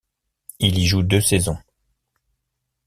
[0.57, 1.59] Il y joue deux saisons.